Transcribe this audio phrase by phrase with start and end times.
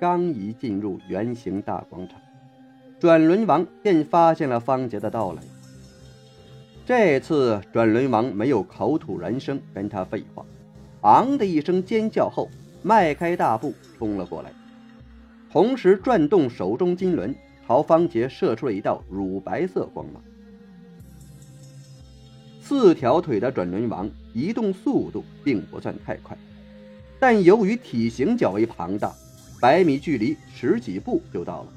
[0.00, 2.20] 刚一进入圆形大广场，
[2.98, 5.42] 转轮王便发现了方杰的到来。
[6.84, 10.44] 这次转轮王没有口吐人声跟他废话，
[11.02, 12.50] 昂的一声尖叫后，
[12.82, 14.52] 迈开大步冲了过来，
[15.50, 17.34] 同时转动手中金轮，
[17.66, 20.22] 朝方杰射出了一道乳白色光芒。
[22.60, 26.36] 四条腿的转轮王移动速度并不算太快，
[27.18, 29.14] 但由于体型较为庞大，
[29.60, 31.72] 百米距离十几步就到了，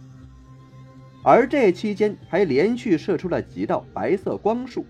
[1.24, 4.86] 而这期间还连续射出了几道白色光束。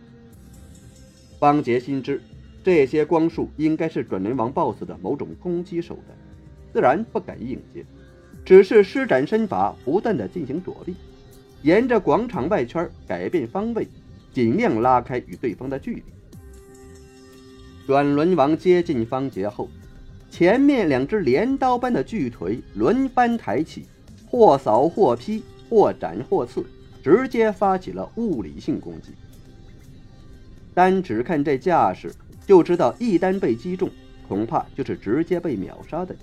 [1.40, 2.22] 方杰心知，
[2.64, 6.18] 这些光束应该是转轮王 BOSS 的某种攻击手段，
[6.74, 7.86] 自然不敢应接，
[8.44, 10.96] 只是施展身法，不断的进行躲避，
[11.62, 13.88] 沿着广场外圈改变方位，
[14.34, 16.04] 尽量拉开与对方的距离。
[17.86, 19.70] 转轮王接近方杰后，
[20.30, 23.86] 前面两只镰刀般的巨腿轮番抬起，
[24.30, 26.64] 或扫或劈，或斩或刺，
[27.04, 29.12] 直接发起了物理性攻击。
[30.74, 32.14] 单只看这架势，
[32.46, 33.90] 就知道一旦被击中，
[34.28, 36.16] 恐怕就是直接被秒杀的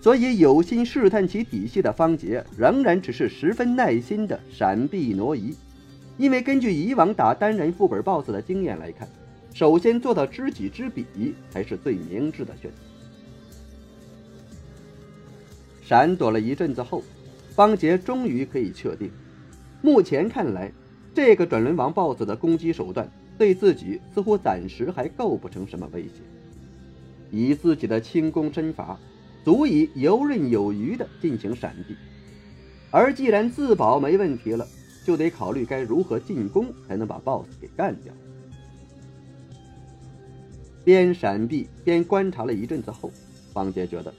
[0.00, 5.54] 所以有心试探其底细的方杰，仍然只是十分耐心的闪避挪移。
[6.16, 9.06] 因为根据以往打单人副本 BOSS 的经验来看，
[9.56, 11.06] 首先做到知己知彼
[11.48, 12.76] 才是最明智的选择。
[15.80, 17.02] 闪躲了一阵子后，
[17.54, 19.10] 方杰终于可以确定，
[19.80, 20.70] 目前看来。
[21.14, 26.20] 这个转轮王 BOSS 的攻击手段对自己似乎暂时还构不成什么威胁，
[27.30, 29.00] 以自己的轻功身法，
[29.42, 31.96] 足以游刃有余地进行闪避。
[32.90, 34.68] 而既然自保没问题了，
[35.02, 38.12] 就得考虑该如何进攻才能把 BOSS 给干掉。
[40.86, 43.10] 边闪避边观察了一阵子后，
[43.52, 44.14] 方杰觉得，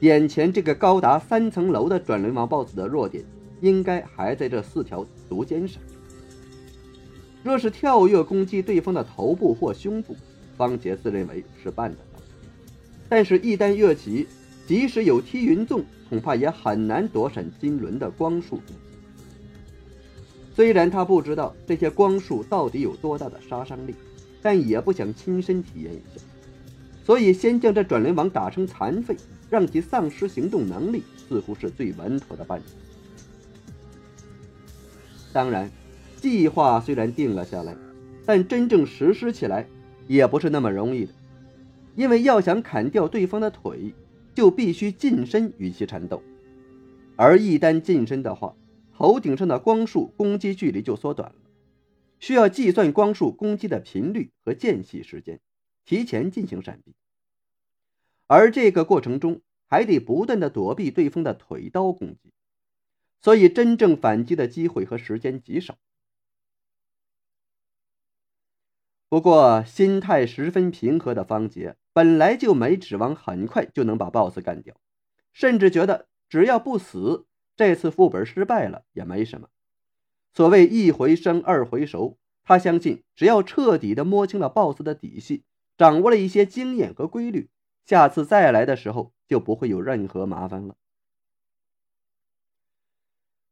[0.00, 3.24] 眼前这个高达三层楼的转轮王 BOSS 的弱点，
[3.60, 5.80] 应该还在这四条足尖上。
[7.44, 10.16] 若是跳跃攻击对方的头部或胸部，
[10.56, 12.20] 方杰自认为是办得到。
[13.08, 14.26] 但是，一旦跃起，
[14.66, 18.60] 即使有踢云纵，恐怕也很难躲闪金轮的光束。
[20.52, 23.94] 虽然他不知道这些光束到底有多大的杀伤力，
[24.42, 26.20] 但也不想亲身体验一下，
[27.04, 29.16] 所以先将这转轮王打成残废，
[29.48, 32.66] 让其丧失行动能力，似乎是最稳妥的办法。
[35.32, 35.70] 当然。
[36.14, 37.74] 计划虽然定了下来，
[38.24, 39.66] 但真正实施起来
[40.06, 41.12] 也不是那么容易的，
[41.96, 43.92] 因为要想砍掉对方的腿，
[44.32, 46.22] 就必须近身与其缠斗，
[47.16, 48.54] 而一旦近身的话，
[48.96, 51.34] 头顶上的光束攻击距离就缩短了，
[52.22, 55.40] 需要计算光束攻击的频率和间隙时间，
[55.84, 56.94] 提前进行闪避，
[58.28, 62.32] 而这个过程中还得不断的躲避对方的腿刀攻击，
[63.20, 65.76] 所以真正反击的机会和时间极少。
[69.08, 74.76] 不过，心态十分平和的方杰本来就没指望很快就能把 BOSS 干掉，
[75.32, 79.48] 甚至觉得只要不死，这次副本失败了也没什么。
[80.32, 85.42] 所谓一回生，二回熟，他相信只要彻底的摸清了 BOSS 的底细，
[85.76, 87.48] 掌握了一些经验和规律，
[87.84, 90.74] 下次再来的时候就不会有任何麻烦了。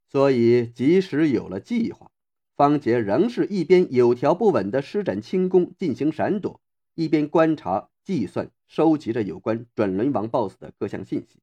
[0.08, 2.10] 所以，即使有了计划。
[2.56, 6.60] 方杰仍是一边有条不紊地施展轻功进行闪躲，
[6.94, 11.38] 一边观察、计算、收集着有关转轮王 BOSS 的各项信息。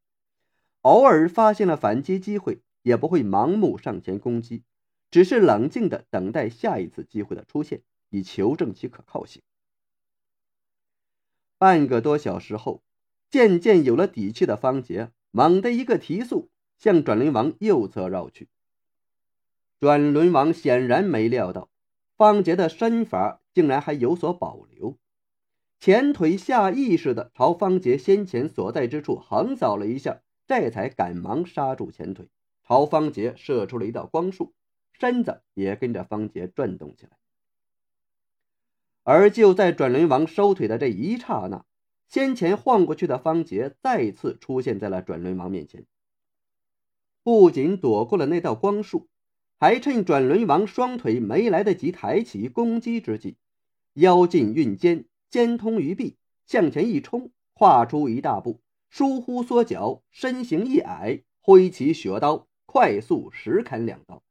[0.82, 4.62] 偶尔发现了反击机会，也不会盲目上前攻击，
[5.10, 9.42] 只是冷静地等待下一次机会的出现，以求证其可靠性。
[11.58, 12.84] 半个多小时后，
[13.30, 18.48] 渐渐有了底气的方杰猛地一个提速，向转轮王右侧绕去。
[19.80, 21.70] 转轮王显然没料到
[22.16, 24.98] 方杰的身法竟然还有所保留，
[25.80, 32.28] 前腿下意识地朝方杰先前所在之处横扫了一下，这才赶忙刹住前腿，
[32.68, 34.54] 朝方杰射出了一道光束，
[35.00, 37.12] 身子也跟着方杰转动起来。
[39.04, 41.66] 而就在转轮王收腿的这一刹那，
[42.08, 45.86] 先前晃过去的方杰再次出现在了转轮王面前，
[47.24, 49.08] 不仅躲过了那道光束。
[49.60, 53.38] 还趁转轮王双腿没来得及抬起攻击之际，
[53.94, 56.16] 腰进运肩，肩通于臂，
[56.46, 58.62] 向前一冲，跨出一大步，
[58.92, 64.22] 疏忽缩脚，身形一矮，挥起雪刀，快速实砍两刀，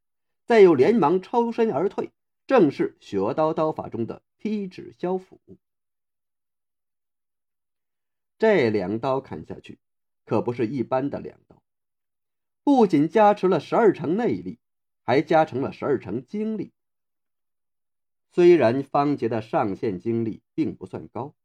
[0.47, 2.09] 再又连忙抽身而退，
[2.47, 5.41] 正是雪刀刀法中的劈指削斧。
[8.37, 9.77] 这两刀砍下去，
[10.23, 11.61] 可不是一般的两刀，
[12.63, 14.57] 不仅加持了十二成内力，
[15.03, 16.71] 还加成了十二成精力。
[18.31, 21.35] 虽然方杰的上限精力并不算高，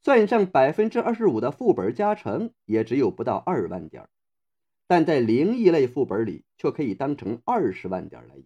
[0.00, 4.08] 算上百分之二十五的副本加成，也只有不到二万点，
[4.88, 8.44] 但在灵异类副本里却可以当成二十万点来用。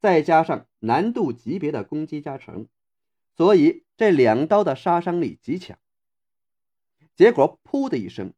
[0.00, 2.66] 再加上难度级别的攻击加成，
[3.36, 5.78] 所以这两刀的杀伤力极强。
[7.14, 8.32] 结果，噗的一声，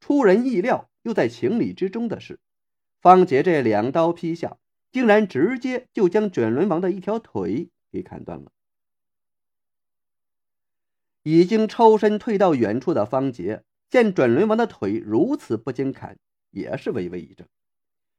[0.00, 2.40] 出人意料又在情理之中的是，
[3.00, 4.56] 方杰这两刀劈下，
[4.92, 8.50] 竟然直接就将卷轮王的一条腿给砍断了。
[11.22, 16.16] 已经抽身退到远处的方杰见卷轮王的腿如此不经砍，
[16.50, 17.46] 也是微微一怔，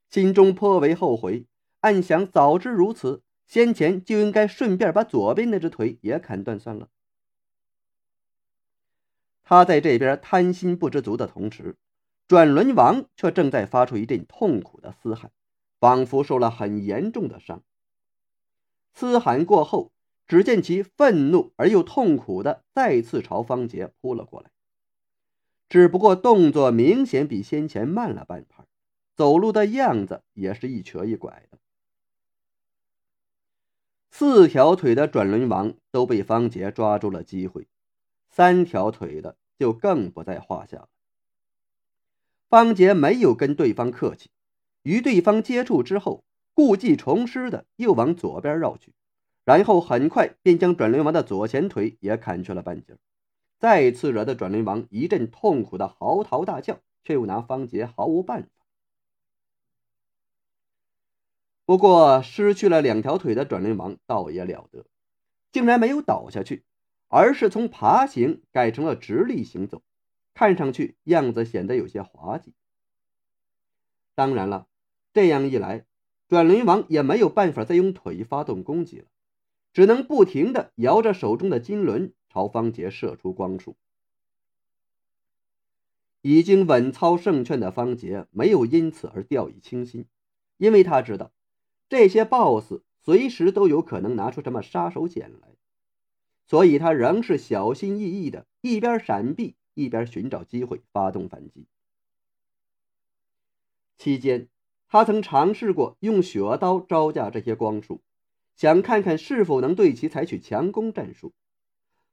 [0.09, 1.45] 心中颇为后悔。
[1.81, 6.89] 暗想：早知如此，先前就应该顺便把左边那只腿也砍断算了。
[9.43, 11.75] 他在这边贪心不知足的同时，
[12.27, 15.31] 转轮王却正在发出一阵痛苦的嘶喊，
[15.79, 17.63] 仿佛受了很严重的伤。
[18.93, 19.91] 嘶喊过后，
[20.27, 24.51] 只见其愤怒而又痛苦的再次朝方杰扑了过来，
[25.71, 28.65] 只不过动作明显比先前慢了半拍，
[29.15, 31.57] 走路的样子也是一瘸一拐的。
[34.09, 37.69] 四条腿的转轮王都被方杰抓住了机会，
[38.29, 40.89] 三条腿的就更不在话下了。
[42.49, 44.29] 方杰没有跟对方客气，
[44.81, 48.91] 与对方接触之后，故技重施的又往左边绕去，
[49.45, 52.97] 然后很快便将转轮王的左前腿也砍去了半截，
[53.61, 58.49] 再次惹得转轮王一阵痛苦的嚎啕大叫，却又拿方杰毫无办法。
[61.63, 64.87] 不过，失去了两条腿的转轮王倒也了得，
[65.51, 66.63] 竟然没有倒下去，
[67.07, 69.83] 而是从爬行改成了直立行走，
[70.33, 72.55] 看上去样子显得有些滑稽。
[74.15, 74.67] 当然了，
[75.13, 75.85] 这样一来，
[76.27, 79.05] 转轮王也没有办法再用腿发动攻击了，
[79.71, 83.75] 只能不停地摇着手中的金轮朝方杰射出光束。
[86.21, 90.05] 已经稳操胜券的方杰没有因此而掉以轻心，
[90.57, 91.33] 因为他知道。
[91.89, 95.49] 这些 BOSS 随时都有可能拿出什么杀手锏来，
[96.45, 101.65] 所以他仍是小心翼翼的，一边闪避，一边寻找机会发动反击。
[103.97, 104.47] 期间，
[104.87, 107.99] 他曾尝试过用雪刀招架这些光束，
[108.55, 111.33] 想看看是否能对其采取强攻战术。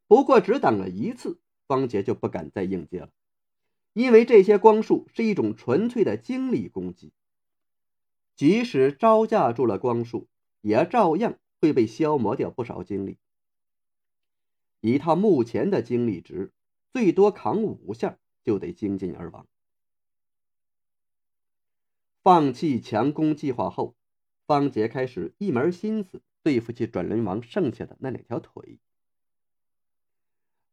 [0.09, 3.11] 不过，只挡了一次，方杰就不敢再应接了，
[3.93, 7.13] 因为这些光束是一种纯粹的精力攻击。
[8.35, 10.27] 即使招架住了光束，
[10.63, 13.19] 也照样会被消磨掉不少精力。
[14.81, 16.53] 以他目前的精力值，
[16.93, 19.47] 最多扛五下就得精尽而亡。
[22.23, 23.95] 放弃强攻计划后，
[24.47, 28.79] 方杰开始一门心思对付起转轮王剩下的那两条腿。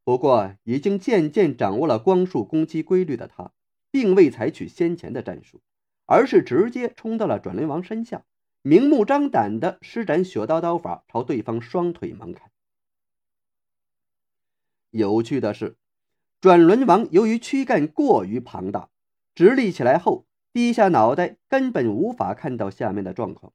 [0.06, 3.52] 不过，已经渐渐掌握了光束攻击规律的他，
[3.92, 5.62] 并未采取先前的战术。
[6.08, 8.26] 而是直接冲到了转轮王身下，
[8.62, 12.52] 明目张胆的施展雪刀刀法，朝对方双腿猛砍。
[14.92, 15.78] 有趣的是，
[16.40, 18.90] 转轮王由于躯干过于庞大，
[19.34, 23.52] 直立起来后低下脑袋，根本无法看到下面的状况，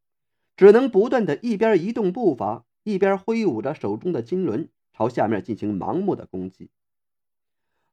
[0.57, 4.69] 只能不断的一边移动步伐，一边挥舞着手中的金轮，
[5.01, 6.69] 朝下面进行盲目的攻击。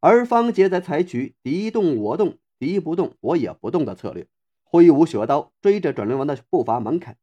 [0.01, 4.27] 而方杰则采取敌动我动，敌不动我也不动的策略。
[4.65, 7.15] 挥舞雪刀追着转轮王的步伐猛砍，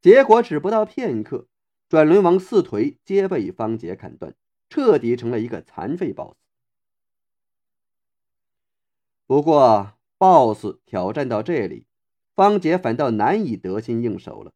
[0.00, 1.46] 结果只不到片刻，
[1.90, 4.34] 转轮王四腿皆被方杰砍断，
[4.70, 6.34] 彻底成了一个残废 BOSS。
[9.26, 11.84] 不过，BOSS 挑战到这里，
[12.34, 14.54] 方杰反倒难以得心应手了，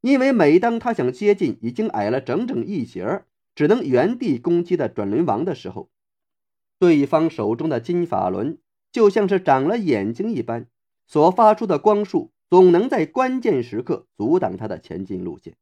[0.00, 5.90] 因为每当他想接近已经矮了整整一截、只能原地攻击的转轮王的时候，
[6.78, 8.58] 对方手中的金法轮
[8.92, 10.68] 就像是长了眼睛一般。
[11.06, 15.54] 所发出的光束总能在关键时刻阻挡他的前进路线，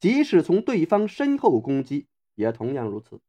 [0.00, 3.20] 即使从对方身后攻击，也同样如此。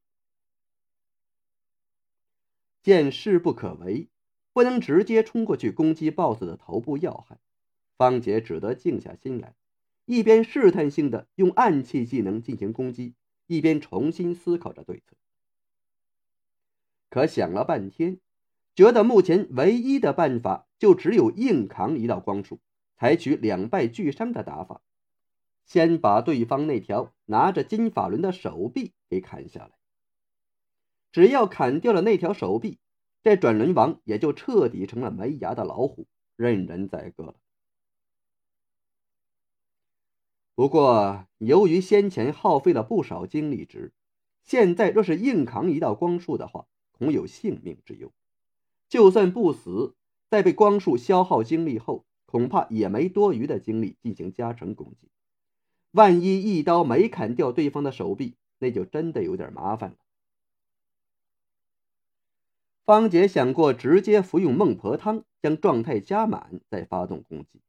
[2.81, 4.07] 见势不可为，
[4.53, 7.37] 不能直接冲过去攻击 BOSS 的头部要害，
[7.97, 9.53] 方杰只得静下心来，
[10.05, 13.13] 一边试探性的用暗器技能进行攻击，
[13.49, 15.17] 一边重新思考着对策。
[17.09, 18.21] 可想了半天。
[18.75, 22.61] 觉得目前唯一的办法就只有硬扛一道光束，
[22.95, 24.81] 采取两败俱伤的打法，
[25.65, 29.71] 先把对方那条拿着金法轮的手臂给砍下来。
[31.11, 32.79] 只要砍掉了那条手臂，
[33.21, 37.35] 这转轮王也就彻底成了没牙的老虎，任人宰割了。
[40.59, 43.93] 不过，由于先前耗费了不少精力值，
[44.43, 48.11] 现在若是硬扛一道光束的话，恐有性命之忧。
[48.89, 49.95] 就算不死，
[50.29, 55.07] 在被光束消耗精力后，恐怕也没多余的精力进行加成攻击。
[55.91, 59.95] 万一一刀没砍掉对方的手臂，那就真的有点麻烦了。
[62.83, 67.61] 方杰想过直接服用孟婆汤，将状态加满再发动攻击，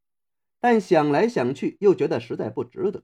[0.61, 3.02] 但想来想去又觉得实在不值得。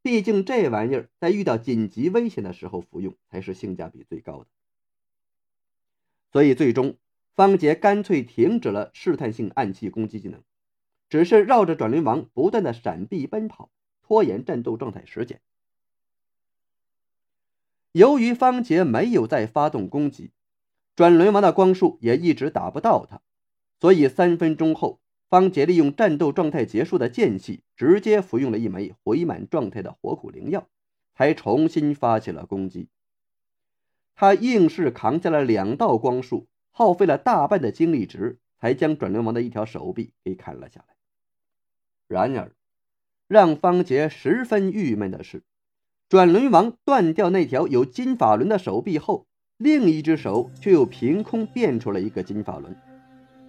[0.00, 4.46] 毕竟这玩意儿在遇到紧急危险的时候服用才是性价比最高的。
[6.32, 6.96] 所以最终，
[7.34, 10.42] 方杰干脆停止了试探性暗器攻击技能，
[11.10, 13.70] 只是绕着转轮王不断的闪避奔跑，
[14.02, 15.40] 拖延战斗状态时间。
[17.92, 20.30] 由于方杰没有再发动攻击。
[20.94, 23.20] 转轮王的光束也一直打不到他，
[23.80, 25.00] 所以三分钟后，
[25.32, 30.68] 方杰利用战斗状态结束的间隙，直接服用了一枚回满状态的火苦灵药，
[31.14, 32.88] 才重新发起了攻击。
[34.14, 40.94] 他硬是扛下了两道光束，耗费了大半的精力值，才将转轮王的一条手臂给砍了下来。
[42.08, 42.52] 然而，
[43.26, 45.42] 让方杰十分郁闷的是，
[46.10, 49.26] 转轮王断掉那条有金法轮的手臂后。
[49.56, 52.76] 另一只手却又凭空变出了一个金法轮，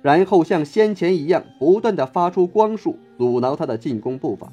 [0.04, 4.52] 然后像先前一样不断的发出光束，阻挠他的进攻步伐。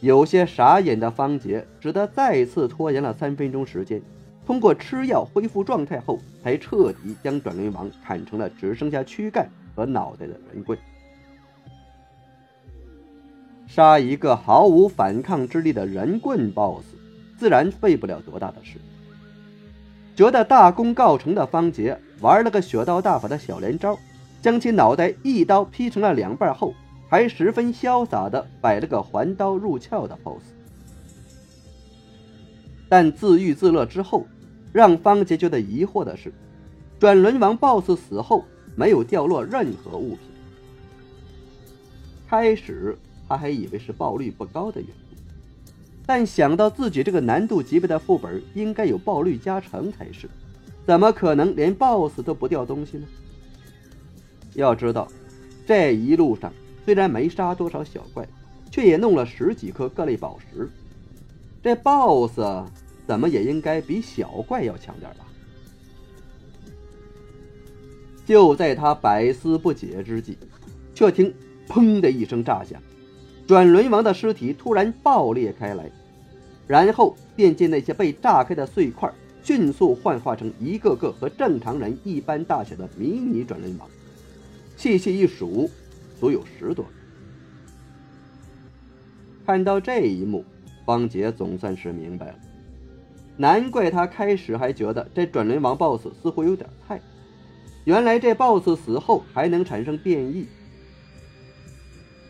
[0.00, 4.02] 有些傻眼的方杰只得再次拖延了三分钟时间，
[4.44, 10.76] 通过吃药恢复状态后，才彻底将转轮王砍成了只剩下躯干和脑袋的人棍。
[13.68, 16.84] 杀一个毫无反抗之力的人棍 BOSS，
[17.38, 18.78] 自然费不了多大的事。
[20.16, 23.98] 觉得大功告成的方杰玩了个血道大法的小连招，
[24.46, 26.72] 将其脑袋一刀劈成了两半后，
[27.08, 30.38] 还十分潇洒的摆了个环刀入鞘的 pose。
[32.88, 34.24] 但自娱自乐之后，
[34.72, 36.32] 让方杰觉得疑惑的是，
[37.00, 38.44] 转轮王 boss 死后
[38.76, 40.20] 没有掉落任何物品。
[42.28, 42.96] 开始
[43.28, 45.16] 他还以为是爆率不高的缘故。
[46.06, 50.30] 但想到自己这个难度级别的副本应该有爆率加成才是，
[50.86, 53.08] 怎么可能连 BOSS 都不掉东西呢？
[54.56, 55.06] 要知道，
[55.66, 56.52] 这一路上
[56.84, 58.26] 虽然没杀多少小怪，
[58.70, 60.68] 却也弄了十几颗各类宝石，
[61.62, 62.68] 这 BOSS
[63.06, 65.24] 怎么也应该比小怪要强点吧？
[68.24, 70.36] 就在他百思不解之际，
[70.94, 71.32] 却听
[71.68, 72.80] “砰”的一声炸响。
[73.46, 75.88] 转轮王的尸体突然爆裂开来，
[76.66, 79.08] 然后便见那些被炸开的碎块
[79.44, 83.88] 迅速幻化成一个个和正常人一般大小的迷你转轮王，
[84.76, 85.68] 细细一数，
[86.20, 86.90] 足有十多个。
[89.44, 90.44] 看到这一幕，
[90.84, 92.38] 方杰总算是明白了，
[93.36, 97.00] 难怪他开始还觉得这转轮王 BOSS 似乎有点菜，
[97.84, 100.46] 原来这 BOSS 死后还能产生变异。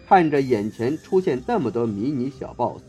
[0.07, 2.81] 看着眼前出现这么多迷你小 boss，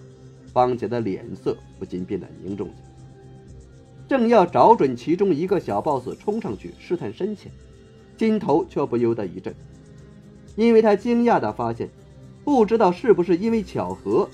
[0.53, 2.89] 方杰的脸色不禁变得凝重起来。
[4.07, 7.51] 正要找准其中一个小 boss 冲上去试探深浅，
[8.17, 9.53] 心头却不由得一震，
[10.55, 11.89] 因为他惊讶地发现，
[12.43, 14.27] 不知道是不是因为巧合，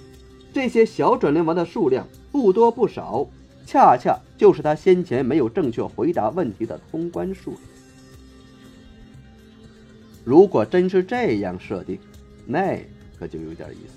[0.53, 3.27] 这些小转轮王的数量不多不少，
[3.65, 7.55] 恰恰就是他先前没有正确回答问题的通关数。
[10.23, 11.99] 如果真是这样设定，
[12.45, 12.79] 那
[13.19, 13.93] 可就有点意思。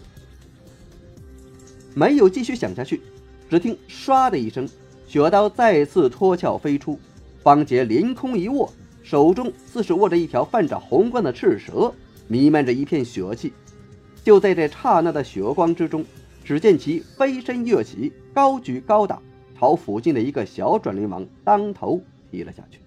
[1.94, 3.00] 没有继续想下去，
[3.48, 4.68] 只听“唰”的一声，
[5.06, 6.98] 雪刀再次脱壳飞出，
[7.44, 8.70] 方杰凌空一握，
[9.06, 11.94] 手中似是握着一条泛着红光的赤蛇，
[12.26, 13.52] 弥漫着一片血气。
[14.24, 16.04] 就在这刹那的血光之中，
[16.42, 19.22] 只见其飞身跃起，高举高打，
[19.56, 22.80] 朝附近的一个小转轮王当头劈了下去。